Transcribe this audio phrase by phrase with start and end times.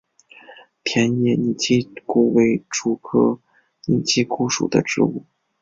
[0.83, 3.39] 田野拟漆姑为石竹科
[3.85, 5.25] 拟漆姑属的植物。